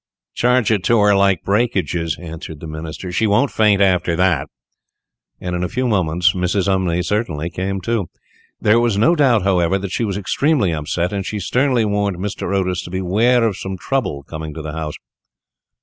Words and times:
"Charge 0.33 0.71
it 0.71 0.83
to 0.85 0.97
her 0.97 1.13
like 1.13 1.43
breakages," 1.43 2.17
answered 2.19 2.59
the 2.59 2.65
Minister; 2.65 3.11
"she 3.11 3.27
won't 3.27 3.51
faint 3.51 3.83
after 3.83 4.15
that;" 4.15 4.49
and 5.39 5.55
in 5.55 5.63
a 5.63 5.69
few 5.69 5.87
moments 5.87 6.33
Mrs. 6.33 6.67
Umney 6.67 7.05
certainly 7.05 7.51
came 7.51 7.79
to. 7.81 8.09
There 8.59 8.79
was 8.79 8.97
no 8.97 9.15
doubt, 9.15 9.43
however, 9.43 9.77
that 9.77 9.91
she 9.91 10.03
was 10.03 10.17
extremely 10.17 10.73
upset, 10.73 11.13
and 11.13 11.23
she 11.23 11.37
sternly 11.39 11.85
warned 11.85 12.17
Mr. 12.17 12.51
Otis 12.57 12.81
to 12.85 12.89
beware 12.89 13.43
of 13.43 13.57
some 13.57 13.77
trouble 13.77 14.23
coming 14.23 14.55
to 14.55 14.63
the 14.63 14.73
house. 14.73 14.95